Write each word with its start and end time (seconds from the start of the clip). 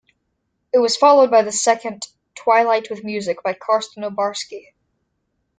It 0.73 0.79
was 0.79 0.97
followed 0.97 1.29
by 1.29 1.43
the 1.43 1.51
second, 1.51 2.07
"Twilight 2.33 2.89
with 2.89 3.03
Music" 3.03 3.43
by 3.43 3.53
Karsten 3.53 4.01
Obarski. 4.01 4.73